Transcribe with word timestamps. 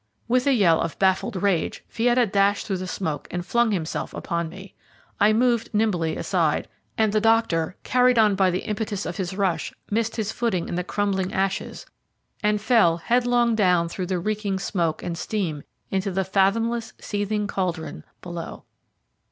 With 0.27 0.47
a 0.47 0.53
yell 0.55 0.81
of 0.81 0.97
baffled 0.97 1.35
rage 1.35 1.83
Fietta 1.87 2.25
dashed 2.25 2.65
through 2.65 2.77
the 2.79 2.87
smoke 2.87 3.27
and 3.29 3.45
flung 3.45 3.69
himself 3.69 4.15
upon 4.15 4.49
me. 4.49 4.73
I 5.19 5.31
moved 5.31 5.69
nimbly 5.73 6.17
aside, 6.17 6.67
and 6.97 7.13
the 7.13 7.21
doctor, 7.21 7.75
carried 7.83 8.17
on 8.17 8.33
by 8.33 8.49
the 8.49 8.63
impetus 8.65 9.05
of 9.05 9.17
his 9.17 9.37
rush, 9.37 9.71
missed 9.91 10.15
his 10.15 10.31
footing 10.31 10.67
in 10.67 10.73
the 10.73 10.83
crumbling 10.83 11.31
ashes 11.31 11.85
and 12.41 12.59
fell 12.59 12.97
headlong 12.97 13.53
down 13.53 13.89
through 13.89 14.07
the 14.07 14.17
reeking 14.17 14.57
smoke 14.57 15.03
and 15.03 15.19
steam 15.19 15.61
into 15.91 16.09
the 16.09 16.25
fathomless, 16.25 16.93
seething 16.99 17.45
caldron 17.45 18.03
below. 18.23 18.63